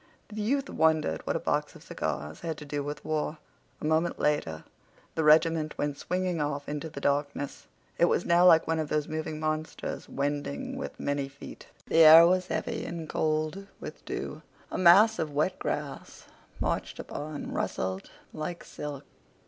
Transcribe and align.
The 0.29 0.41
youth 0.41 0.67
wondered 0.67 1.21
what 1.27 1.35
a 1.35 1.39
box 1.39 1.75
of 1.75 1.83
cigars 1.83 2.39
had 2.39 2.57
to 2.57 2.65
do 2.65 2.81
with 2.83 3.05
war. 3.05 3.37
A 3.79 3.85
moment 3.85 4.17
later 4.17 4.63
the 5.13 5.23
regiment 5.23 5.77
went 5.77 5.95
swinging 5.99 6.41
off 6.41 6.67
into 6.67 6.89
the 6.89 6.99
darkness. 6.99 7.67
It 7.99 8.05
was 8.05 8.25
now 8.25 8.43
like 8.43 8.65
one 8.65 8.79
of 8.79 8.89
those 8.89 9.07
moving 9.07 9.39
monsters 9.39 10.09
wending 10.09 10.75
with 10.75 10.99
many 10.99 11.27
feet. 11.29 11.67
The 11.85 11.99
air 11.99 12.25
was 12.25 12.47
heavy, 12.47 12.83
and 12.83 13.07
cold 13.07 13.67
with 13.79 14.03
dew. 14.03 14.41
A 14.71 14.77
mass 14.79 15.19
of 15.19 15.33
wet 15.35 15.59
grass, 15.59 16.25
marched 16.59 16.97
upon, 16.97 17.51
rustled 17.51 18.09
like 18.33 18.63
silk. 18.63 19.05